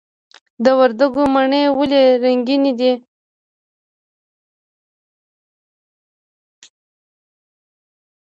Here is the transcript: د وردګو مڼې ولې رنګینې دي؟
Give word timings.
د 0.63 0.65
وردګو 0.79 1.23
مڼې 1.33 1.63
ولې 1.77 2.03
رنګینې 2.23 2.71
دي؟ 2.79 2.91